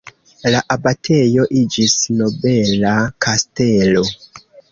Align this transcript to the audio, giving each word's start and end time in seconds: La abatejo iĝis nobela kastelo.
La 0.53 0.61
abatejo 0.75 1.43
iĝis 1.59 1.97
nobela 2.21 2.95
kastelo. 3.27 4.05